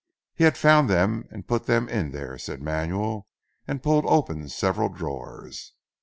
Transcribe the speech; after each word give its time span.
"He 0.33 0.45
had 0.45 0.57
found 0.57 0.89
them 0.89 1.27
and 1.29 1.47
put 1.47 1.67
them 1.67 1.87
in 1.87 2.09
there," 2.09 2.35
said 2.39 2.59
Manuel 2.59 3.27
and 3.67 3.83
pulled 3.83 4.07
open 4.07 4.49
several 4.49 4.89
drawers. 4.89 5.73